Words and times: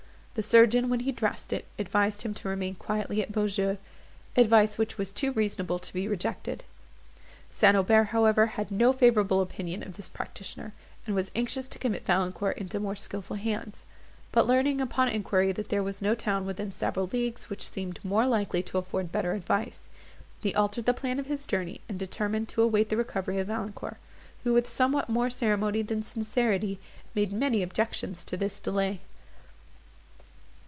The 0.33 0.41
surgeon, 0.43 0.87
when 0.87 1.01
he 1.01 1.11
dressed 1.11 1.51
it, 1.51 1.65
advised 1.77 2.21
him 2.21 2.33
to 2.35 2.47
remain 2.47 2.75
quietly 2.75 3.21
at 3.21 3.33
Beaujeu; 3.33 3.75
advice 4.37 4.77
which 4.77 4.97
was 4.97 5.11
too 5.11 5.33
reasonable 5.33 5.77
to 5.79 5.91
be 5.91 6.07
rejected. 6.07 6.63
St. 7.51 7.75
Aubert, 7.75 8.05
however, 8.05 8.45
had 8.45 8.71
no 8.71 8.93
favourable 8.93 9.41
opinion 9.41 9.83
of 9.83 9.97
this 9.97 10.07
practitioner, 10.07 10.71
and 11.05 11.15
was 11.15 11.31
anxious 11.35 11.67
to 11.67 11.79
commit 11.79 12.05
Valancourt 12.05 12.57
into 12.57 12.79
more 12.79 12.95
skilful 12.95 13.35
hands; 13.35 13.83
but 14.31 14.47
learning, 14.47 14.79
upon 14.79 15.09
enquiry, 15.09 15.51
that 15.51 15.67
there 15.67 15.83
was 15.83 16.01
no 16.01 16.15
town 16.15 16.45
within 16.45 16.71
several 16.71 17.07
leagues 17.07 17.49
which 17.49 17.69
seemed 17.69 17.99
more 18.01 18.25
likely 18.25 18.63
to 18.63 18.77
afford 18.77 19.11
better 19.11 19.33
advice, 19.33 19.89
he 20.41 20.55
altered 20.55 20.85
the 20.85 20.93
plan 20.93 21.19
of 21.19 21.25
his 21.25 21.45
journey, 21.45 21.81
and 21.89 21.99
determined 21.99 22.47
to 22.47 22.61
await 22.61 22.87
the 22.87 22.95
recovery 22.95 23.37
of 23.37 23.47
Valancourt, 23.47 23.97
who, 24.45 24.53
with 24.53 24.65
somewhat 24.65 25.09
more 25.09 25.29
ceremony 25.29 25.81
than 25.81 26.01
sincerity, 26.01 26.79
made 27.13 27.33
many 27.33 27.61
objections 27.61 28.23
to 28.23 28.37
this 28.37 28.61
delay. 28.61 29.01